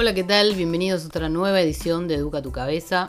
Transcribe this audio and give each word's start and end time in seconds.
Hola, 0.00 0.14
¿qué 0.14 0.22
tal? 0.22 0.54
Bienvenidos 0.54 1.02
a 1.02 1.08
otra 1.08 1.28
nueva 1.28 1.60
edición 1.60 2.06
de 2.06 2.14
Educa 2.14 2.40
tu 2.40 2.52
Cabeza. 2.52 3.08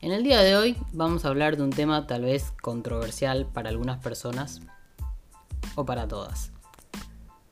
En 0.00 0.12
el 0.12 0.22
día 0.22 0.38
de 0.42 0.56
hoy 0.56 0.76
vamos 0.92 1.24
a 1.24 1.28
hablar 1.28 1.56
de 1.56 1.64
un 1.64 1.70
tema 1.70 2.06
tal 2.06 2.22
vez 2.22 2.52
controversial 2.62 3.46
para 3.52 3.70
algunas 3.70 3.98
personas 3.98 4.60
o 5.74 5.84
para 5.84 6.06
todas. 6.06 6.52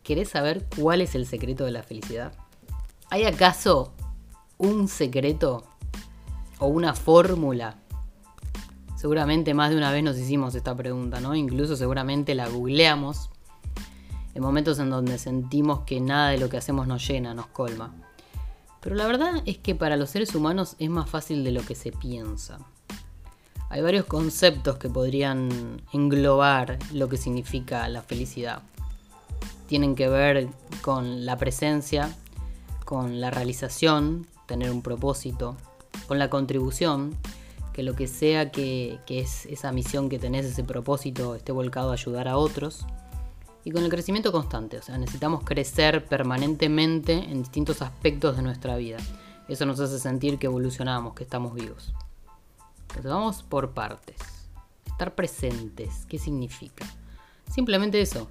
¿Querés 0.05 0.29
saber 0.29 0.65
cuál 0.79 1.01
es 1.01 1.17
el 1.17 1.27
secreto 1.27 1.65
de 1.65 1.73
la 1.73 1.83
felicidad? 1.83 2.35
¿Hay 3.11 3.25
acaso 3.25 3.93
un 4.59 4.87
secreto 4.87 5.65
o 6.61 6.69
una 6.69 6.95
fórmula? 6.95 7.81
Seguramente 8.95 9.55
más 9.55 9.71
de 9.71 9.77
una 9.77 9.91
vez 9.91 10.05
nos 10.05 10.17
hicimos 10.19 10.55
esta 10.55 10.77
pregunta, 10.77 11.19
¿no? 11.19 11.35
Incluso 11.35 11.75
seguramente 11.75 12.37
la 12.37 12.47
googleamos 12.47 13.29
en 14.35 14.41
momentos 14.41 14.79
en 14.79 14.89
donde 14.89 15.19
sentimos 15.19 15.81
que 15.81 16.01
nada 16.01 16.29
de 16.29 16.39
lo 16.39 16.49
que 16.49 16.59
hacemos 16.59 16.87
nos 16.87 17.05
llena, 17.09 17.35
nos 17.35 17.49
colma. 17.49 18.06
Pero 18.87 18.95
la 18.95 19.09
verdad 19.09 19.43
es 19.47 19.59
que 19.59 19.75
para 19.75 19.97
los 19.97 20.11
seres 20.11 20.33
humanos 20.37 20.77
es 20.79 20.89
más 20.89 21.11
fácil 21.11 21.43
de 21.43 21.51
lo 21.51 21.61
que 21.63 21.75
se 21.75 21.91
piensa. 21.91 22.61
Hay 23.69 23.81
varios 23.81 24.05
conceptos 24.07 24.79
que 24.79 24.89
podrían 24.89 25.83
englobar 25.93 26.79
lo 26.93 27.09
que 27.09 27.17
significa 27.17 27.89
la 27.89 28.01
felicidad. 28.01 28.63
Tienen 29.67 29.97
que 29.97 30.09
ver 30.09 30.47
con 30.83 31.27
la 31.27 31.37
presencia, 31.37 32.15
con 32.85 33.21
la 33.21 33.33
realización, 33.33 34.25
tener 34.47 34.71
un 34.71 34.83
propósito, 34.83 35.57
con 36.07 36.21
la 36.21 36.31
contribución, 36.31 37.17
que 37.73 37.83
lo 37.83 37.97
que 37.97 38.07
sea 38.07 38.53
que, 38.53 39.01
es 39.09 39.47
esa 39.47 39.73
misión 39.73 40.09
que 40.09 40.21
tenés, 40.21 40.47
ese 40.47 40.63
propósito, 40.63 41.35
esté 41.35 41.51
volcado 41.51 41.91
a 41.91 41.95
ayudar 41.95 42.29
a 42.29 42.37
otros 42.37 42.87
y 43.67 43.73
con 43.73 43.83
el 43.83 43.91
crecimiento 43.91 44.31
constante. 44.31 44.79
O 44.79 44.83
sea, 44.83 44.97
necesitamos 44.97 45.43
crecer 45.43 46.07
permanentemente 46.07 47.15
en 47.15 47.43
distintos 47.43 47.83
aspectos 47.83 48.37
de 48.37 48.43
nuestra 48.43 48.77
vida. 48.77 48.99
Eso 49.49 49.67
nos 49.67 49.81
hace 49.81 49.99
sentir 49.99 50.39
que 50.39 50.47
evolucionamos, 50.47 51.15
que 51.15 51.25
estamos 51.25 51.53
vivos. 51.53 51.93
Entonces 52.83 53.11
vamos 53.11 53.43
por 53.43 53.75
partes. 53.75 54.19
Estar 54.85 55.17
presentes, 55.17 56.07
¿qué 56.07 56.17
significa? 56.17 56.87
Simplemente 57.53 58.01
eso. 58.01 58.29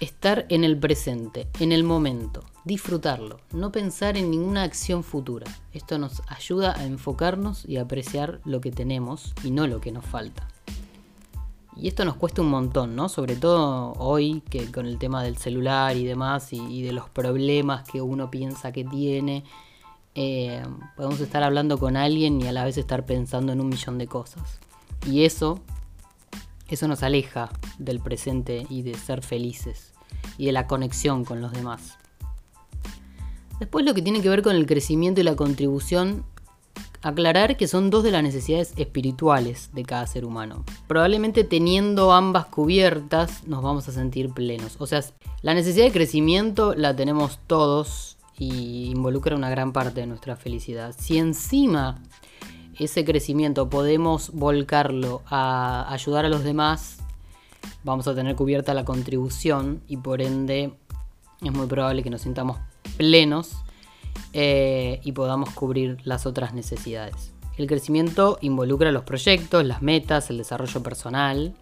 Estar 0.00 0.46
en 0.48 0.64
el 0.64 0.78
presente, 0.78 1.46
en 1.60 1.70
el 1.70 1.84
momento, 1.84 2.42
disfrutarlo, 2.64 3.40
no 3.52 3.70
pensar 3.70 4.16
en 4.16 4.30
ninguna 4.30 4.62
acción 4.62 5.04
futura. 5.04 5.46
Esto 5.74 5.98
nos 5.98 6.22
ayuda 6.26 6.74
a 6.74 6.86
enfocarnos 6.86 7.66
y 7.66 7.76
a 7.76 7.82
apreciar 7.82 8.40
lo 8.46 8.62
que 8.62 8.70
tenemos 8.70 9.34
y 9.44 9.50
no 9.50 9.66
lo 9.66 9.82
que 9.82 9.92
nos 9.92 10.06
falta. 10.06 10.48
Y 11.80 11.86
esto 11.88 12.04
nos 12.04 12.16
cuesta 12.16 12.42
un 12.42 12.50
montón, 12.50 12.96
¿no? 12.96 13.08
Sobre 13.08 13.36
todo 13.36 13.92
hoy 13.98 14.42
que 14.50 14.70
con 14.72 14.86
el 14.86 14.98
tema 14.98 15.22
del 15.22 15.36
celular 15.36 15.96
y 15.96 16.04
demás 16.04 16.52
y, 16.52 16.82
de 16.82 16.92
los 16.92 17.08
problemas 17.08 17.88
que 17.88 18.02
uno 18.02 18.30
piensa 18.30 18.72
que 18.72 18.84
tiene. 18.84 19.44
Eh, 20.16 20.62
podemos 20.96 21.20
estar 21.20 21.44
hablando 21.44 21.78
con 21.78 21.96
alguien 21.96 22.40
y 22.40 22.48
a 22.48 22.52
la 22.52 22.64
vez 22.64 22.78
estar 22.78 23.06
pensando 23.06 23.52
en 23.52 23.60
un 23.60 23.68
millón 23.68 23.96
de 23.96 24.08
cosas. 24.08 24.58
Y 25.06 25.24
eso, 25.24 25.60
eso 26.66 26.88
nos 26.88 27.04
aleja 27.04 27.48
del 27.78 28.00
presente 28.00 28.66
y 28.68 28.82
de 28.82 28.94
ser 28.94 29.22
felices 29.22 29.92
y 30.36 30.46
de 30.46 30.52
la 30.52 30.66
conexión 30.66 31.24
con 31.24 31.40
los 31.40 31.52
demás. 31.52 31.96
Después 33.60 33.84
lo 33.84 33.94
que 33.94 34.02
tiene 34.02 34.20
que 34.20 34.28
ver 34.28 34.42
con 34.42 34.56
el 34.56 34.66
crecimiento 34.66 35.20
y 35.20 35.24
la 35.24 35.36
contribución 35.36 36.24
Aclarar 37.02 37.56
que 37.56 37.68
son 37.68 37.90
dos 37.90 38.02
de 38.02 38.10
las 38.10 38.22
necesidades 38.22 38.72
espirituales 38.76 39.70
de 39.72 39.84
cada 39.84 40.06
ser 40.06 40.24
humano. 40.24 40.64
Probablemente 40.86 41.44
teniendo 41.44 42.12
ambas 42.12 42.46
cubiertas 42.46 43.46
nos 43.46 43.62
vamos 43.62 43.88
a 43.88 43.92
sentir 43.92 44.30
plenos. 44.30 44.76
O 44.78 44.86
sea, 44.86 45.04
la 45.42 45.54
necesidad 45.54 45.84
de 45.84 45.92
crecimiento 45.92 46.74
la 46.74 46.96
tenemos 46.96 47.38
todos 47.46 48.16
y 48.36 48.90
involucra 48.90 49.36
una 49.36 49.50
gran 49.50 49.72
parte 49.72 50.00
de 50.00 50.06
nuestra 50.06 50.36
felicidad. 50.36 50.94
Si 50.98 51.18
encima 51.18 52.02
ese 52.78 53.04
crecimiento 53.04 53.70
podemos 53.70 54.30
volcarlo 54.32 55.22
a 55.26 55.92
ayudar 55.92 56.24
a 56.24 56.28
los 56.28 56.44
demás, 56.44 56.98
vamos 57.84 58.08
a 58.08 58.14
tener 58.14 58.36
cubierta 58.36 58.74
la 58.74 58.84
contribución 58.84 59.82
y 59.88 59.96
por 59.98 60.22
ende 60.22 60.74
es 61.42 61.52
muy 61.52 61.66
probable 61.66 62.02
que 62.02 62.10
nos 62.10 62.22
sintamos 62.22 62.58
plenos 62.96 63.52
eh, 64.32 65.00
y 65.04 65.12
podamos 65.12 65.50
cubrir 65.50 65.98
las 66.04 66.26
otras 66.26 66.54
necesidades. 66.54 67.32
El 67.56 67.66
crecimiento 67.66 68.38
involucra 68.40 68.92
los 68.92 69.02
proyectos, 69.02 69.64
las 69.64 69.82
metas, 69.82 70.30
el 70.30 70.38
desarrollo 70.38 70.82
personal 70.82 71.54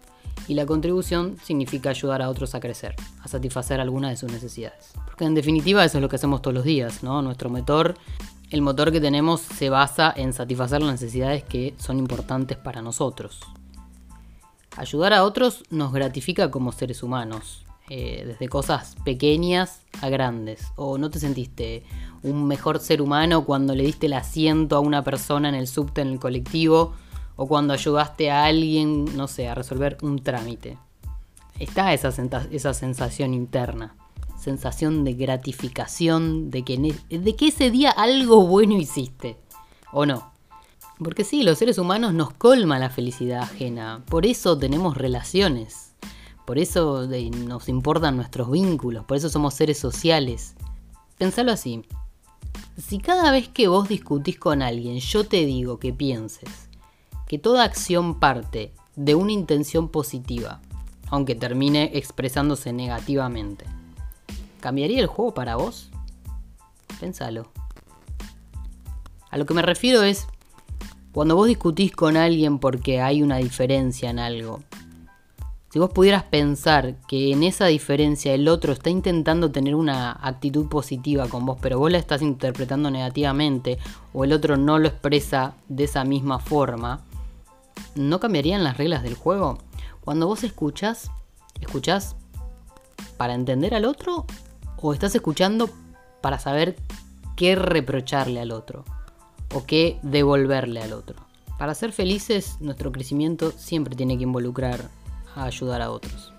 y 0.47 0.53
la 0.53 0.65
contribución 0.65 1.37
significa 1.43 1.89
ayudar 1.89 2.21
a 2.21 2.29
otros 2.29 2.53
a 2.53 2.59
crecer, 2.59 2.95
a 3.23 3.27
satisfacer 3.27 3.79
alguna 3.79 4.09
de 4.09 4.17
sus 4.17 4.31
necesidades. 4.31 4.93
Porque 5.05 5.25
en 5.25 5.33
definitiva 5.33 5.83
eso 5.83 5.97
es 5.97 6.01
lo 6.01 6.09
que 6.09 6.17
hacemos 6.17 6.41
todos 6.41 6.53
los 6.53 6.63
días, 6.63 7.01
¿no? 7.01 7.21
Nuestro 7.21 7.49
motor, 7.49 7.95
el 8.51 8.61
motor 8.61 8.91
que 8.91 9.01
tenemos 9.01 9.41
se 9.41 9.69
basa 9.69 10.13
en 10.15 10.33
satisfacer 10.33 10.81
las 10.81 10.91
necesidades 10.91 11.43
que 11.43 11.73
son 11.77 11.97
importantes 11.97 12.57
para 12.57 12.81
nosotros. 12.81 13.41
Ayudar 14.77 15.13
a 15.13 15.23
otros 15.23 15.63
nos 15.71 15.91
gratifica 15.91 16.51
como 16.51 16.71
seres 16.71 17.01
humanos, 17.01 17.65
eh, 17.89 18.23
desde 18.27 18.49
cosas 18.49 18.97
pequeñas 19.05 19.81
a 20.01 20.09
grandes. 20.09 20.73
O 20.75 20.97
no 20.97 21.09
te 21.09 21.19
sentiste 21.19 21.83
un 22.21 22.45
mejor 22.45 22.79
ser 22.79 23.01
humano 23.01 23.45
cuando 23.45 23.73
le 23.75 23.83
diste 23.83 24.07
el 24.07 24.13
asiento 24.13 24.75
a 24.75 24.81
una 24.81 25.05
persona 25.05 25.47
en 25.47 25.55
el 25.55 25.67
subte, 25.67 26.01
en 26.01 26.09
el 26.09 26.19
colectivo, 26.19 26.93
o 27.37 27.47
cuando 27.47 27.73
ayudaste 27.73 28.29
a 28.29 28.43
alguien, 28.43 29.05
no 29.15 29.29
sé, 29.29 29.47
a 29.47 29.55
resolver 29.55 29.97
un 30.01 30.19
trámite. 30.19 30.77
Está 31.59 31.93
esa, 31.93 32.11
sensación 32.73 33.33
interna, 33.33 33.95
sensación 34.37 35.05
de 35.05 35.13
gratificación, 35.13 36.51
de 36.51 36.63
que, 36.63 36.93
de 37.09 37.35
que 37.37 37.47
ese 37.47 37.71
día 37.71 37.91
algo 37.91 38.45
bueno 38.45 38.75
hiciste, 38.75 39.37
¿o 39.93 40.05
no? 40.05 40.33
Porque 40.99 41.23
sí, 41.23 41.43
los 41.43 41.57
seres 41.57 41.77
humanos 41.77 42.13
nos 42.13 42.33
colma 42.33 42.79
la 42.79 42.89
felicidad 42.89 43.43
ajena, 43.43 44.03
por 44.09 44.25
eso 44.25 44.57
tenemos 44.57 44.97
relaciones 44.97 45.86
por 46.47 46.59
eso 46.59 47.05
nos 47.05 47.67
importan 47.67 48.15
nuestros 48.15 48.49
vínculos, 48.49 49.03
por 49.03 49.17
eso 49.17 49.27
somos 49.27 49.53
seres 49.53 49.77
sociales. 49.77 50.55
Pensalo 51.17 51.51
así. 51.51 51.83
Si 52.77 52.99
cada 52.99 53.33
vez 53.33 53.49
que 53.49 53.67
vos 53.67 53.89
discutís 53.89 54.39
con 54.39 54.61
alguien 54.61 54.99
yo 54.99 55.25
te 55.25 55.45
digo 55.45 55.77
que 55.77 55.91
pienses 55.91 56.69
que 57.27 57.37
toda 57.37 57.65
acción 57.65 58.21
parte 58.21 58.71
de 58.95 59.13
una 59.13 59.33
intención 59.33 59.89
positiva, 59.89 60.61
aunque 61.09 61.35
termine 61.35 61.91
expresándose 61.95 62.71
negativamente, 62.71 63.65
¿cambiaría 64.61 65.01
el 65.01 65.07
juego 65.07 65.33
para 65.33 65.57
vos? 65.57 65.89
Pensalo. 66.97 67.51
A 69.29 69.37
lo 69.37 69.45
que 69.45 69.53
me 69.53 69.63
refiero 69.63 70.01
es, 70.01 70.27
cuando 71.11 71.35
vos 71.35 71.49
discutís 71.49 71.91
con 71.91 72.15
alguien 72.15 72.57
porque 72.57 73.01
hay 73.01 73.21
una 73.21 73.35
diferencia 73.35 74.09
en 74.09 74.19
algo, 74.19 74.61
si 75.69 75.79
vos 75.79 75.91
pudieras 75.91 76.23
pensar 76.23 76.95
que 77.07 77.31
en 77.31 77.43
esa 77.43 77.65
diferencia 77.65 78.33
el 78.33 78.47
otro 78.47 78.71
está 78.71 78.89
intentando 78.89 79.51
tener 79.51 79.75
una 79.75 80.11
actitud 80.11 80.67
positiva 80.69 81.27
con 81.27 81.45
vos, 81.45 81.57
pero 81.61 81.77
vos 81.77 81.91
la 81.91 81.97
estás 81.97 82.21
interpretando 82.21 82.89
negativamente, 82.89 83.77
o 84.13 84.23
el 84.23 84.31
otro 84.31 84.55
no 84.55 84.79
lo 84.79 84.87
expresa 84.87 85.55
de 85.67 85.83
esa 85.83 86.05
misma 86.05 86.39
forma, 86.39 87.01
¿no 87.95 88.19
cambiarían 88.19 88.63
las 88.63 88.77
reglas 88.77 89.03
del 89.03 89.15
juego? 89.15 89.57
Cuando 90.01 90.27
vos 90.27 90.45
escuchás, 90.45 91.11
¿escuchás 91.59 92.15
para 93.17 93.33
entender 93.33 93.75
al 93.75 93.85
otro? 93.85 94.25
¿O 94.77 94.93
estás 94.93 95.15
escuchando 95.15 95.69
para 96.21 96.39
saber 96.39 96.77
qué 97.35 97.55
reprocharle 97.55 98.39
al 98.39 98.51
otro? 98.51 98.85
¿O 99.53 99.65
qué 99.65 99.99
devolverle 100.01 100.81
al 100.81 100.93
otro? 100.93 101.17
Para 101.57 101.75
ser 101.75 101.91
felices, 101.91 102.57
nuestro 102.61 102.91
crecimiento 102.91 103.51
siempre 103.51 103.95
tiene 103.95 104.17
que 104.17 104.23
involucrar 104.23 104.89
a 105.37 105.45
ayudar 105.45 105.81
a 105.81 105.91
otros. 105.91 106.33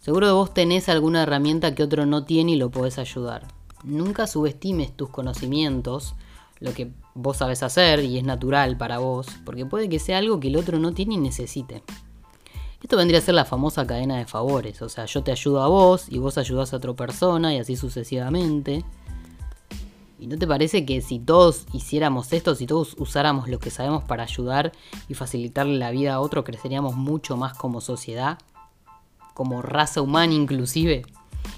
Seguro 0.00 0.26
que 0.26 0.32
vos 0.32 0.54
tenés 0.54 0.88
alguna 0.88 1.22
herramienta 1.22 1.74
que 1.74 1.82
otro 1.82 2.06
no 2.06 2.24
tiene 2.24 2.52
y 2.52 2.56
lo 2.56 2.70
podés 2.70 2.98
ayudar. 2.98 3.46
Nunca 3.84 4.26
subestimes 4.26 4.96
tus 4.96 5.10
conocimientos, 5.10 6.14
lo 6.60 6.72
que 6.72 6.90
vos 7.14 7.36
sabes 7.36 7.62
hacer 7.62 8.00
y 8.00 8.18
es 8.18 8.24
natural 8.24 8.76
para 8.76 8.98
vos, 8.98 9.26
porque 9.44 9.66
puede 9.66 9.88
que 9.88 9.98
sea 9.98 10.18
algo 10.18 10.40
que 10.40 10.48
el 10.48 10.56
otro 10.56 10.78
no 10.78 10.92
tiene 10.92 11.14
y 11.14 11.18
necesite. 11.18 11.82
Esto 12.82 12.96
vendría 12.96 13.18
a 13.18 13.22
ser 13.22 13.34
la 13.34 13.44
famosa 13.44 13.86
cadena 13.86 14.18
de 14.18 14.24
favores, 14.24 14.80
o 14.82 14.88
sea, 14.88 15.04
yo 15.06 15.22
te 15.22 15.32
ayudo 15.32 15.62
a 15.62 15.68
vos 15.68 16.06
y 16.08 16.18
vos 16.18 16.38
ayudás 16.38 16.72
a 16.72 16.76
otra 16.76 16.94
persona 16.94 17.52
y 17.52 17.58
así 17.58 17.76
sucesivamente. 17.76 18.84
¿Y 20.18 20.26
no 20.26 20.36
te 20.36 20.46
parece 20.46 20.84
que 20.84 21.00
si 21.00 21.20
todos 21.20 21.66
hiciéramos 21.72 22.32
esto, 22.32 22.54
si 22.54 22.66
todos 22.66 22.96
usáramos 22.98 23.48
lo 23.48 23.60
que 23.60 23.70
sabemos 23.70 24.02
para 24.02 24.24
ayudar 24.24 24.72
y 25.08 25.14
facilitarle 25.14 25.78
la 25.78 25.90
vida 25.90 26.14
a 26.14 26.20
otro, 26.20 26.42
creceríamos 26.42 26.96
mucho 26.96 27.36
más 27.36 27.54
como 27.54 27.80
sociedad? 27.80 28.38
Como 29.34 29.62
raza 29.62 30.02
humana 30.02 30.34
inclusive. 30.34 31.04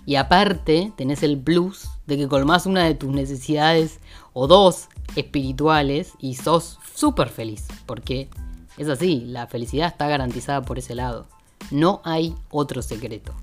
Y 0.05 0.17
aparte 0.17 0.93
tenés 0.97 1.23
el 1.23 1.39
plus 1.39 1.89
de 2.07 2.19
que 2.19 2.29
colmás 2.29 2.67
una 2.67 2.85
de 2.85 2.95
tus 2.95 3.11
necesidades 3.11 3.99
o 4.35 4.47
dos 4.47 4.89
espirituales 5.17 6.13
y 6.19 6.35
sos 6.35 6.79
súper 6.95 7.29
feliz. 7.29 7.67
Porque 7.87 8.29
es 8.77 8.89
así, 8.89 9.25
la 9.27 9.47
felicidad 9.47 9.89
está 9.89 10.07
garantizada 10.07 10.63
por 10.63 10.79
ese 10.79 10.95
lado. 10.95 11.29
No 11.71 12.03
hay 12.05 12.35
otro 12.51 12.83
secreto. 12.83 13.35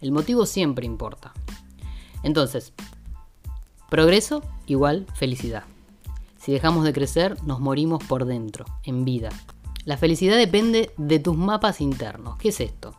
El 0.00 0.12
motivo 0.12 0.46
siempre 0.46 0.86
importa. 0.86 1.32
Entonces, 2.22 2.72
Progreso 3.88 4.42
igual 4.66 5.06
felicidad. 5.14 5.64
Si 6.38 6.52
dejamos 6.52 6.84
de 6.84 6.92
crecer, 6.92 7.40
nos 7.44 7.60
morimos 7.60 8.02
por 8.04 8.24
dentro, 8.24 8.64
en 8.82 9.04
vida. 9.04 9.28
La 9.84 9.96
felicidad 9.96 10.36
depende 10.36 10.90
de 10.96 11.20
tus 11.20 11.36
mapas 11.36 11.80
internos. 11.80 12.36
¿Qué 12.38 12.48
es 12.48 12.60
esto? 12.60 12.96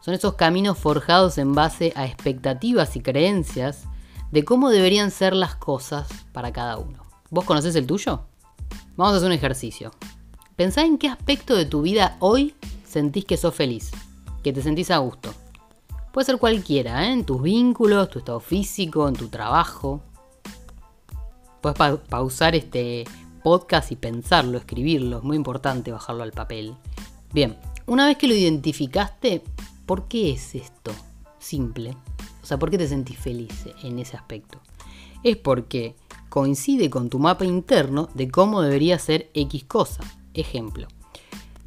Son 0.00 0.14
esos 0.14 0.34
caminos 0.34 0.78
forjados 0.78 1.38
en 1.38 1.54
base 1.54 1.92
a 1.96 2.06
expectativas 2.06 2.94
y 2.96 3.00
creencias 3.00 3.84
de 4.30 4.44
cómo 4.44 4.70
deberían 4.70 5.10
ser 5.10 5.34
las 5.34 5.56
cosas 5.56 6.08
para 6.32 6.52
cada 6.52 6.78
uno. 6.78 7.04
¿Vos 7.30 7.44
conocés 7.44 7.74
el 7.74 7.86
tuyo? 7.86 8.22
Vamos 8.96 9.14
a 9.14 9.16
hacer 9.16 9.26
un 9.26 9.32
ejercicio. 9.32 9.90
Pensá 10.54 10.84
en 10.84 10.98
qué 10.98 11.08
aspecto 11.08 11.56
de 11.56 11.64
tu 11.66 11.82
vida 11.82 12.16
hoy 12.20 12.54
sentís 12.84 13.24
que 13.24 13.36
sos 13.36 13.54
feliz, 13.54 13.90
que 14.44 14.52
te 14.52 14.62
sentís 14.62 14.92
a 14.92 14.98
gusto. 14.98 15.34
Puede 16.12 16.26
ser 16.26 16.38
cualquiera, 16.38 17.06
¿eh? 17.06 17.12
en 17.12 17.24
tus 17.24 17.42
vínculos, 17.42 18.10
tu 18.10 18.20
estado 18.20 18.38
físico, 18.38 19.08
en 19.08 19.14
tu 19.14 19.28
trabajo. 19.28 20.02
Puedes 21.62 22.00
pausar 22.08 22.56
este 22.56 23.04
podcast 23.44 23.92
y 23.92 23.96
pensarlo, 23.96 24.58
escribirlo. 24.58 25.18
Es 25.18 25.22
muy 25.22 25.36
importante 25.36 25.92
bajarlo 25.92 26.24
al 26.24 26.32
papel. 26.32 26.74
Bien, 27.32 27.56
una 27.86 28.06
vez 28.06 28.18
que 28.18 28.26
lo 28.26 28.34
identificaste, 28.34 29.44
¿por 29.86 30.08
qué 30.08 30.32
es 30.32 30.56
esto? 30.56 30.90
Simple. 31.38 31.96
O 32.42 32.46
sea, 32.46 32.58
¿por 32.58 32.68
qué 32.68 32.78
te 32.78 32.88
sentís 32.88 33.16
feliz 33.16 33.66
en 33.84 34.00
ese 34.00 34.16
aspecto? 34.16 34.60
Es 35.22 35.36
porque 35.36 35.94
coincide 36.28 36.90
con 36.90 37.08
tu 37.08 37.20
mapa 37.20 37.44
interno 37.44 38.08
de 38.14 38.28
cómo 38.28 38.60
debería 38.60 38.98
ser 38.98 39.30
X 39.32 39.62
cosa. 39.62 40.02
Ejemplo, 40.34 40.88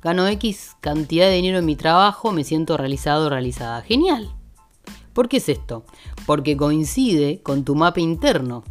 gano 0.02 0.28
X 0.28 0.76
cantidad 0.82 1.28
de 1.28 1.36
dinero 1.36 1.60
en 1.60 1.66
mi 1.66 1.78
trabajo, 1.78 2.34
me 2.34 2.44
siento 2.44 2.76
realizado 2.76 3.30
realizada. 3.30 3.82
Genial. 3.82 4.36
¿Por 5.14 5.30
qué 5.30 5.38
es 5.38 5.48
esto? 5.48 5.86
Porque 6.26 6.58
coincide 6.58 7.42
con 7.42 7.64
tu 7.64 7.76
mapa 7.76 8.02
interno. 8.02 8.66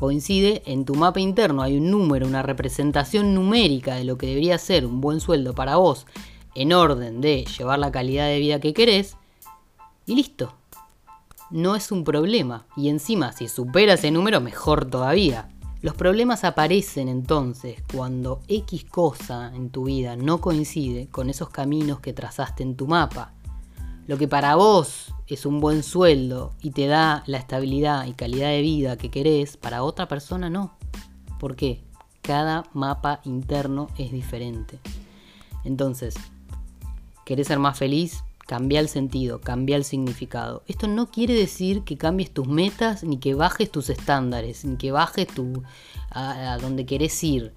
Coincide 0.00 0.62
en 0.64 0.86
tu 0.86 0.94
mapa 0.94 1.20
interno, 1.20 1.60
hay 1.60 1.76
un 1.76 1.90
número, 1.90 2.26
una 2.26 2.42
representación 2.42 3.34
numérica 3.34 3.96
de 3.96 4.04
lo 4.04 4.16
que 4.16 4.28
debería 4.28 4.56
ser 4.56 4.86
un 4.86 5.02
buen 5.02 5.20
sueldo 5.20 5.54
para 5.54 5.76
vos 5.76 6.06
en 6.54 6.72
orden 6.72 7.20
de 7.20 7.44
llevar 7.44 7.78
la 7.78 7.92
calidad 7.92 8.26
de 8.26 8.38
vida 8.38 8.60
que 8.60 8.72
querés. 8.72 9.18
Y 10.06 10.14
listo, 10.14 10.54
no 11.50 11.76
es 11.76 11.92
un 11.92 12.02
problema. 12.04 12.64
Y 12.78 12.88
encima, 12.88 13.32
si 13.32 13.46
supera 13.46 13.92
ese 13.92 14.10
número, 14.10 14.40
mejor 14.40 14.86
todavía. 14.86 15.50
Los 15.82 15.92
problemas 15.96 16.44
aparecen 16.44 17.10
entonces 17.10 17.82
cuando 17.94 18.40
X 18.48 18.86
cosa 18.86 19.52
en 19.54 19.68
tu 19.68 19.84
vida 19.84 20.16
no 20.16 20.40
coincide 20.40 21.08
con 21.08 21.28
esos 21.28 21.50
caminos 21.50 22.00
que 22.00 22.14
trazaste 22.14 22.62
en 22.62 22.74
tu 22.74 22.86
mapa. 22.86 23.34
Lo 24.10 24.18
que 24.18 24.26
para 24.26 24.56
vos 24.56 25.14
es 25.28 25.46
un 25.46 25.60
buen 25.60 25.84
sueldo 25.84 26.54
y 26.60 26.72
te 26.72 26.88
da 26.88 27.22
la 27.26 27.38
estabilidad 27.38 28.08
y 28.08 28.12
calidad 28.12 28.48
de 28.48 28.60
vida 28.60 28.96
que 28.96 29.08
querés, 29.08 29.56
para 29.56 29.84
otra 29.84 30.08
persona 30.08 30.50
no. 30.50 30.76
¿Por 31.38 31.54
qué? 31.54 31.84
Cada 32.20 32.64
mapa 32.72 33.20
interno 33.22 33.86
es 33.98 34.10
diferente. 34.10 34.80
Entonces, 35.62 36.16
¿querés 37.24 37.46
ser 37.46 37.60
más 37.60 37.78
feliz? 37.78 38.24
Cambia 38.48 38.80
el 38.80 38.88
sentido, 38.88 39.40
cambia 39.40 39.76
el 39.76 39.84
significado. 39.84 40.64
Esto 40.66 40.88
no 40.88 41.12
quiere 41.12 41.34
decir 41.34 41.84
que 41.84 41.96
cambies 41.96 42.34
tus 42.34 42.48
metas, 42.48 43.04
ni 43.04 43.18
que 43.18 43.34
bajes 43.34 43.70
tus 43.70 43.90
estándares, 43.90 44.64
ni 44.64 44.76
que 44.76 44.90
bajes 44.90 45.28
tu, 45.28 45.62
a, 46.10 46.58
donde 46.60 46.84
querés 46.84 47.22
ir. 47.22 47.54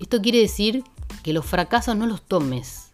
Esto 0.00 0.22
quiere 0.22 0.38
decir 0.38 0.82
que 1.22 1.34
los 1.34 1.44
fracasos 1.44 1.94
no 1.94 2.06
los 2.06 2.22
tomes 2.22 2.89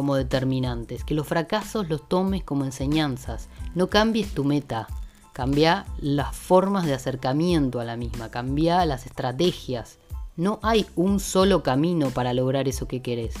como 0.00 0.16
determinantes, 0.16 1.04
que 1.04 1.12
los 1.12 1.26
fracasos 1.26 1.90
los 1.90 2.08
tomes 2.08 2.42
como 2.42 2.64
enseñanzas. 2.64 3.50
No 3.74 3.88
cambies 3.88 4.32
tu 4.32 4.44
meta, 4.44 4.88
cambia 5.34 5.84
las 5.98 6.34
formas 6.34 6.86
de 6.86 6.94
acercamiento 6.94 7.80
a 7.80 7.84
la 7.84 7.98
misma, 7.98 8.30
cambia 8.30 8.86
las 8.86 9.04
estrategias. 9.04 9.98
No 10.38 10.58
hay 10.62 10.86
un 10.96 11.20
solo 11.20 11.62
camino 11.62 12.08
para 12.08 12.32
lograr 12.32 12.66
eso 12.66 12.88
que 12.88 13.02
querés. 13.02 13.34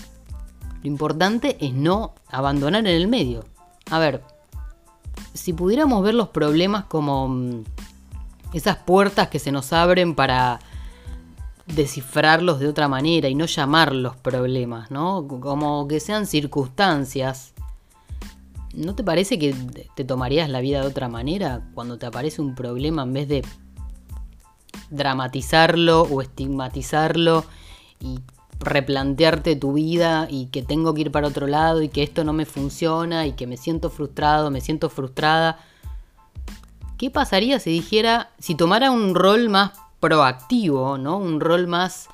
Lo 0.82 0.88
importante 0.88 1.56
es 1.64 1.72
no 1.72 2.12
abandonar 2.28 2.86
en 2.86 2.94
el 2.94 3.08
medio. 3.08 3.46
A 3.90 3.98
ver, 3.98 4.22
si 5.32 5.54
pudiéramos 5.54 6.02
ver 6.02 6.12
los 6.12 6.28
problemas 6.28 6.84
como 6.84 7.26
mm, 7.26 7.64
esas 8.52 8.76
puertas 8.76 9.28
que 9.28 9.38
se 9.38 9.50
nos 9.50 9.72
abren 9.72 10.14
para 10.14 10.60
descifrarlos 11.74 12.60
de 12.60 12.68
otra 12.68 12.88
manera 12.88 13.28
y 13.28 13.34
no 13.34 13.46
llamarlos 13.46 14.16
problemas, 14.16 14.90
¿no? 14.90 15.26
Como 15.26 15.86
que 15.88 16.00
sean 16.00 16.26
circunstancias. 16.26 17.52
¿No 18.74 18.94
te 18.94 19.02
parece 19.02 19.38
que 19.38 19.54
te 19.94 20.04
tomarías 20.04 20.48
la 20.48 20.60
vida 20.60 20.80
de 20.80 20.86
otra 20.86 21.08
manera 21.08 21.68
cuando 21.74 21.98
te 21.98 22.06
aparece 22.06 22.40
un 22.40 22.54
problema 22.54 23.02
en 23.02 23.12
vez 23.12 23.28
de 23.28 23.44
dramatizarlo 24.90 26.02
o 26.02 26.22
estigmatizarlo 26.22 27.44
y 28.00 28.20
replantearte 28.60 29.56
tu 29.56 29.72
vida 29.72 30.28
y 30.30 30.46
que 30.46 30.62
tengo 30.62 30.94
que 30.94 31.02
ir 31.02 31.10
para 31.10 31.28
otro 31.28 31.46
lado 31.46 31.82
y 31.82 31.88
que 31.88 32.02
esto 32.02 32.24
no 32.24 32.32
me 32.32 32.44
funciona 32.44 33.26
y 33.26 33.32
que 33.32 33.46
me 33.46 33.56
siento 33.56 33.90
frustrado, 33.90 34.50
me 34.50 34.60
siento 34.60 34.90
frustrada. 34.90 35.58
¿Qué 36.98 37.10
pasaría 37.10 37.58
si 37.58 37.70
dijera, 37.70 38.30
si 38.38 38.54
tomara 38.54 38.90
un 38.90 39.14
rol 39.14 39.48
más 39.48 39.72
proactivo, 40.00 40.98
¿no? 40.98 41.18
Un 41.18 41.40
rol 41.40 41.66
más 41.66 42.08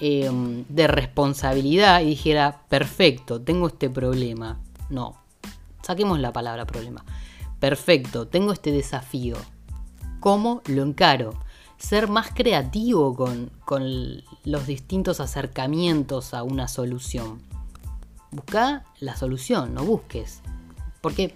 em, 0.00 0.64
de 0.68 0.86
responsabilidad 0.88 2.00
y 2.02 2.06
dijera, 2.06 2.62
perfecto, 2.68 3.40
tengo 3.40 3.68
este 3.68 3.88
problema. 3.88 4.60
No, 4.90 5.16
saquemos 5.82 6.18
la 6.20 6.32
palabra 6.32 6.66
problema. 6.66 7.04
Perfecto, 7.60 8.26
tengo 8.26 8.52
este 8.52 8.72
desafío. 8.72 9.36
¿Cómo 10.20 10.62
lo 10.66 10.82
encaro? 10.82 11.34
ser 11.82 12.08
más 12.08 12.30
creativo 12.32 13.16
con, 13.16 13.50
los 14.44 14.66
distintos 14.66 15.18
acercamientos 15.18 16.32
a 16.32 16.44
una 16.44 16.68
solución. 16.68 17.40
Busca 18.30 18.84
la 19.00 19.16
solución, 19.16 19.74
no 19.74 19.84
busques. 19.84 20.42
Porque 21.00 21.34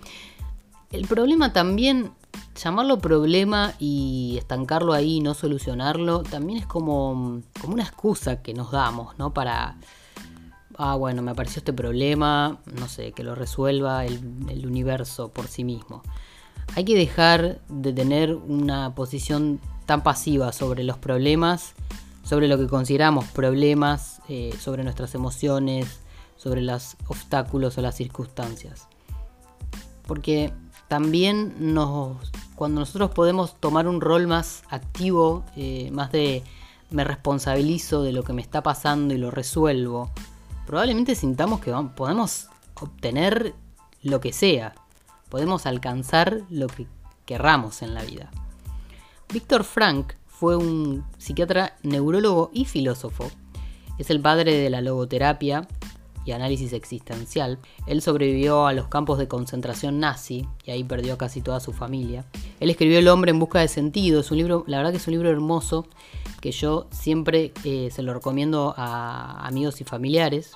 el 0.92 1.08
problema 1.08 1.52
también, 1.52 2.12
llamarlo 2.56 2.98
problema 2.98 3.74
y 3.78 4.36
estancarlo 4.38 4.92
ahí 4.92 5.16
y 5.16 5.20
no 5.20 5.34
solucionarlo, 5.34 6.22
también 6.22 6.60
es 6.60 6.66
como, 6.66 7.42
como 7.60 7.74
una 7.74 7.84
excusa 7.84 8.42
que 8.42 8.54
nos 8.54 8.70
damos, 8.70 9.18
¿no? 9.18 9.32
Para, 9.32 9.76
ah, 10.76 10.96
bueno, 10.96 11.22
me 11.22 11.30
apareció 11.30 11.60
este 11.60 11.72
problema, 11.72 12.58
no 12.78 12.88
sé, 12.88 13.12
que 13.12 13.22
lo 13.22 13.34
resuelva 13.34 14.04
el, 14.04 14.66
universo 14.66 15.28
por 15.28 15.46
sí 15.46 15.64
mismo. 15.64 16.02
Hay 16.74 16.84
que 16.84 16.96
dejar 16.96 17.60
de 17.68 17.92
tener 17.92 18.34
una 18.34 18.94
posición 18.94 19.60
tan 19.84 20.02
pasiva 20.02 20.52
sobre 20.52 20.82
los 20.82 20.98
problemas, 20.98 21.74
sobre 22.24 22.48
lo 22.48 22.58
que 22.58 22.66
consideramos 22.66 23.24
problemas, 23.26 24.20
eh, 24.28 24.52
sobre 24.58 24.82
nuestras 24.82 25.14
emociones, 25.14 26.00
sobre 26.36 26.60
los 26.60 26.96
obstáculos 27.06 27.78
o 27.78 27.82
las 27.82 27.94
circunstancias. 27.94 28.88
Porque 30.06 30.52
también 30.88 31.54
nos, 31.74 32.30
cuando 32.54 32.80
nosotros 32.80 33.10
podemos 33.10 33.58
tomar 33.60 33.88
un 33.88 34.00
rol 34.00 34.26
más 34.26 34.62
activo, 34.68 35.44
eh, 35.56 35.90
más 35.92 36.12
de 36.12 36.42
me 36.90 37.04
responsabilizo 37.04 38.02
de 38.02 38.12
lo 38.12 38.22
que 38.22 38.32
me 38.32 38.42
está 38.42 38.62
pasando 38.62 39.12
y 39.12 39.18
lo 39.18 39.30
resuelvo, 39.30 40.10
probablemente 40.66 41.14
sintamos 41.14 41.60
que 41.60 41.72
podemos 41.96 42.48
obtener 42.80 43.54
lo 44.02 44.20
que 44.20 44.32
sea, 44.32 44.74
podemos 45.28 45.66
alcanzar 45.66 46.42
lo 46.48 46.68
que 46.68 46.86
querramos 47.24 47.82
en 47.82 47.94
la 47.94 48.02
vida. 48.02 48.30
Víctor 49.32 49.64
Frank 49.64 50.14
fue 50.26 50.56
un 50.56 51.04
psiquiatra, 51.18 51.76
neurólogo 51.82 52.50
y 52.52 52.66
filósofo. 52.66 53.28
Es 53.98 54.10
el 54.10 54.20
padre 54.20 54.56
de 54.56 54.70
la 54.70 54.82
logoterapia 54.82 55.66
y 56.26 56.32
análisis 56.32 56.74
existencial. 56.74 57.58
Él 57.86 58.02
sobrevivió 58.02 58.66
a 58.66 58.74
los 58.74 58.88
campos 58.88 59.18
de 59.18 59.28
concentración 59.28 60.00
nazi 60.00 60.46
y 60.64 60.72
ahí 60.72 60.84
perdió 60.84 61.16
casi 61.16 61.40
toda 61.40 61.60
su 61.60 61.72
familia. 61.72 62.26
Él 62.60 62.68
escribió 62.68 62.98
El 62.98 63.08
hombre 63.08 63.30
en 63.30 63.38
busca 63.38 63.60
de 63.60 63.68
sentido. 63.68 64.20
Es 64.20 64.30
un 64.30 64.38
libro, 64.38 64.64
la 64.66 64.78
verdad 64.78 64.90
que 64.90 64.98
es 64.98 65.06
un 65.06 65.14
libro 65.14 65.30
hermoso 65.30 65.86
que 66.40 66.50
yo 66.50 66.88
siempre 66.90 67.52
eh, 67.64 67.88
se 67.90 68.02
lo 68.02 68.12
recomiendo 68.12 68.74
a 68.76 69.46
amigos 69.46 69.80
y 69.80 69.84
familiares. 69.84 70.52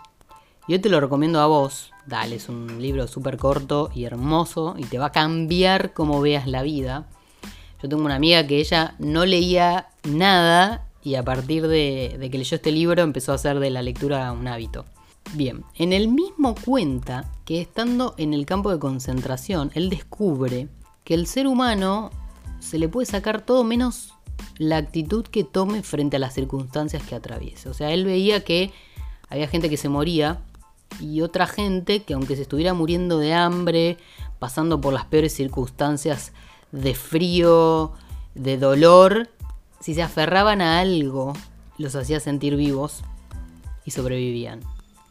Y 0.66 0.74
hoy 0.74 0.78
te 0.80 0.88
lo 0.88 1.00
recomiendo 1.00 1.40
a 1.40 1.46
vos. 1.46 1.92
Dale, 2.06 2.36
es 2.36 2.48
un 2.48 2.82
libro 2.82 3.06
súper 3.06 3.36
corto 3.36 3.90
y 3.94 4.04
hermoso 4.04 4.74
y 4.76 4.84
te 4.84 4.98
va 4.98 5.06
a 5.06 5.12
cambiar 5.12 5.92
cómo 5.94 6.20
veas 6.20 6.46
la 6.46 6.62
vida. 6.62 7.06
Yo 7.82 7.88
tengo 7.88 8.04
una 8.04 8.16
amiga 8.16 8.46
que 8.46 8.58
ella 8.58 8.94
no 8.98 9.24
leía 9.24 9.88
nada 10.04 10.86
y 11.02 11.14
a 11.14 11.24
partir 11.24 11.66
de, 11.66 12.28
que 12.30 12.38
leyó 12.38 12.56
este 12.56 12.72
libro 12.72 13.02
empezó 13.02 13.32
a 13.32 13.36
hacer 13.36 13.58
de 13.58 13.70
la 13.70 13.82
lectura 13.82 14.30
un 14.32 14.46
hábito. 14.48 14.84
Bien, 15.34 15.64
en 15.76 15.92
el 15.92 16.08
mismo 16.08 16.56
cuenta 16.56 17.30
que 17.44 17.60
estando 17.60 18.14
en 18.18 18.34
el 18.34 18.46
campo 18.46 18.70
de 18.70 18.80
concentración, 18.80 19.70
él 19.74 19.88
descubre 19.88 20.68
que 21.04 21.14
el 21.14 21.28
ser 21.28 21.46
humano 21.46 22.10
se 22.58 22.78
le 22.78 22.88
puede 22.88 23.06
sacar 23.06 23.40
todo 23.40 23.62
menos 23.62 24.14
la 24.58 24.76
actitud 24.76 25.24
que 25.24 25.44
tome 25.44 25.82
frente 25.82 26.16
a 26.16 26.20
las 26.20 26.34
circunstancias 26.34 27.04
que 27.04 27.14
atraviese. 27.14 27.68
O 27.68 27.74
sea, 27.74 27.92
él 27.92 28.04
veía 28.04 28.42
que 28.42 28.72
había 29.28 29.46
gente 29.46 29.70
que 29.70 29.76
se 29.76 29.88
moría 29.88 30.42
y 30.98 31.20
otra 31.20 31.46
gente 31.46 32.02
que 32.02 32.14
aunque 32.14 32.34
se 32.34 32.42
estuviera 32.42 32.74
muriendo 32.74 33.18
de 33.18 33.32
hambre, 33.32 33.98
pasando 34.40 34.80
por 34.80 34.92
las 34.92 35.04
peores 35.04 35.32
circunstancias 35.32 36.32
de 36.72 36.94
frío, 36.94 37.92
de 38.34 38.58
dolor, 38.58 39.30
si 39.78 39.94
se 39.94 40.02
aferraban 40.02 40.60
a 40.60 40.80
algo, 40.80 41.34
los 41.78 41.94
hacía 41.94 42.18
sentir 42.18 42.56
vivos 42.56 43.02
y 43.84 43.92
sobrevivían. 43.92 44.60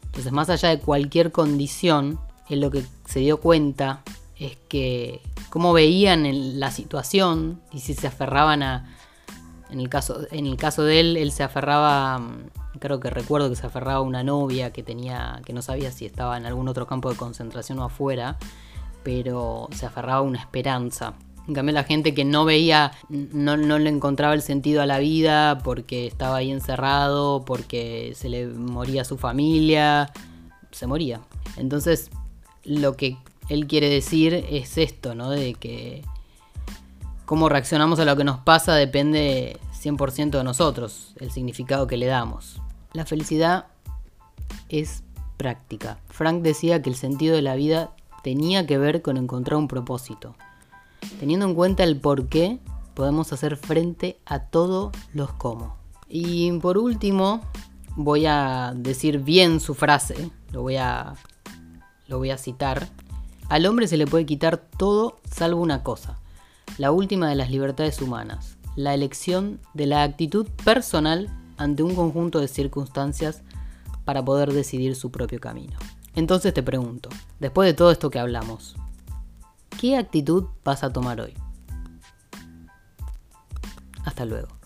Entonces, 0.10 0.32
más 0.32 0.50
allá 0.50 0.70
de 0.70 0.80
cualquier 0.80 1.32
condición, 1.32 2.20
él 2.50 2.62
lo 2.62 2.72
que 2.72 2.84
se 3.06 3.20
dio 3.20 3.40
cuenta 3.40 4.02
es 4.38 4.58
que 4.68 5.22
cómo 5.50 5.74
veían 5.74 6.60
la 6.60 6.72
situación 6.72 7.62
y 7.72 7.80
si 7.80 7.94
se 7.94 8.08
aferraban 8.08 8.64
a... 8.64 8.96
En 9.70 9.80
el, 9.80 9.88
caso, 9.88 10.22
en 10.32 10.48
el 10.48 10.58
caso 10.58 10.84
de 10.84 11.00
él, 11.00 11.16
él 11.16 11.32
se 11.32 11.44
aferraba, 11.44 12.18
mm, 12.18 12.50
creo 12.80 13.00
que 13.00 13.12
recuerdo 13.12 13.52
que 13.52 13.56
se 13.56 13.68
aferraba 13.68 14.00
a 14.00 14.02
una 14.02 14.24
novia 14.24 14.74
que 14.74 14.82
tenía, 14.82 15.42
que 15.46 15.54
no 15.54 15.62
sabía 15.62 15.92
si 15.92 16.08
estaba 16.08 16.38
en 16.38 16.48
algún 16.48 16.68
otro 16.68 16.88
campo 16.88 17.12
de 17.12 17.16
concentración 17.16 17.78
o 17.78 17.84
afuera, 17.84 18.38
pero 19.04 19.70
se 19.72 19.86
aferraba 19.86 20.20
a 20.20 20.22
una 20.22 20.40
esperanza. 20.40 21.14
En 21.50 21.56
cambio, 21.56 21.74
la 21.74 21.84
gente 21.84 22.14
que 22.14 22.26
no 22.26 22.46
veía, 22.46 22.92
no, 23.10 23.58
le 23.58 23.90
encontraba 23.90 24.36
el 24.36 24.44
sentido 24.44 24.84
a 24.84 24.86
la 24.86 25.00
vida 25.00 25.58
porque 25.64 26.06
estaba 26.06 26.36
ahí 26.38 26.52
encerrado, 26.52 27.44
porque 27.44 28.14
se 28.16 28.30
le 28.30 28.46
moría 28.46 29.04
su 29.04 29.18
familia, 29.18 30.14
se 30.70 30.86
moría. 30.86 31.22
Entonces, 31.58 32.12
lo 32.64 32.96
que 32.96 33.18
él 33.50 33.66
quiere 33.66 33.90
decir 33.90 34.36
es 34.36 34.78
esto, 34.78 35.16
¿no? 35.16 35.32
De 35.32 35.56
que 35.56 36.04
cómo 37.26 37.50
reaccionamos 37.50 38.00
a 38.00 38.06
lo 38.06 38.16
que 38.16 38.24
nos 38.24 38.38
pasa 38.42 38.76
depende 38.76 39.58
100% 39.74 40.38
de 40.38 40.44
nosotros, 40.44 41.16
el 41.20 41.32
significado 41.32 41.88
que 41.88 41.98
le 41.98 42.06
damos. 42.06 42.62
La 42.94 43.08
felicidad 43.08 43.66
es 44.70 45.02
práctica. 45.38 45.98
Frank 46.10 46.44
decía 46.44 46.84
que 46.84 46.92
el 46.92 46.96
sentido 46.96 47.36
de 47.36 47.42
la 47.42 47.56
vida 47.56 47.96
tenía 48.22 48.68
que 48.68 48.78
ver 48.78 49.02
con 49.02 49.18
encontrar 49.18 49.58
un 49.58 49.68
propósito. 49.68 50.36
Teniendo 51.20 51.46
en 51.46 51.56
cuenta 51.56 51.84
el 51.84 52.00
por 52.00 52.28
qué, 52.28 52.60
podemos 52.94 53.32
hacer 53.34 53.56
frente 53.58 54.20
a 54.26 54.40
todos 54.40 54.92
los 55.14 55.32
cómo. 55.34 55.78
Y 56.08 56.52
por 56.60 56.78
último, 56.78 57.42
voy 57.96 58.26
a 58.26 58.74
decir 58.76 59.20
bien 59.20 59.60
su 59.60 59.74
frase, 59.74 60.32
lo 60.52 60.62
voy 60.62 60.78
a, 60.78 61.14
lo 62.08 62.18
voy 62.18 62.32
a 62.32 62.38
citar. 62.38 62.90
Al 63.50 63.66
hombre 63.66 63.88
se 63.88 63.98
le 63.98 64.08
puede 64.08 64.26
quitar 64.26 64.58
todo 64.58 65.20
salvo 65.30 65.62
una 65.62 65.84
cosa, 65.84 66.20
la 66.78 66.92
última 66.92 67.30
de 67.30 67.36
las 67.36 67.52
libertades 67.52 68.02
humanas, 68.02 68.58
la 68.76 68.94
elección 68.94 69.60
de 69.74 69.86
la 69.86 70.04
actitud 70.04 70.48
personal 70.64 71.30
ante 71.58 71.84
un 71.84 71.96
conjunto 71.96 72.40
de 72.40 72.48
circunstancias 72.48 73.44
para 74.06 74.24
poder 74.24 74.54
decidir 74.54 74.96
su 74.96 75.12
propio 75.12 75.40
camino. 75.40 75.78
Entonces 76.16 76.54
te 76.54 76.64
pregunto, 76.64 77.10
después 77.40 77.68
de 77.68 77.74
todo 77.74 77.92
esto 77.92 78.10
que 78.10 78.20
hablamos, 78.20 78.76
¿qué 79.80 79.96
actitud 79.96 80.44
vas 80.66 80.84
a 80.84 80.92
tomar 80.92 81.22
hoy? 81.22 81.34
Hasta 84.04 84.26
luego. 84.26 84.59